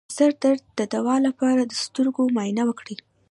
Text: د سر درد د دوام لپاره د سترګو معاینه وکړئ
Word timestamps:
د 0.09 0.11
سر 0.17 0.31
درد 0.43 0.63
د 0.79 0.81
دوام 0.93 1.19
لپاره 1.29 1.61
د 1.65 1.73
سترګو 1.83 2.23
معاینه 2.35 2.63
وکړئ 2.67 2.95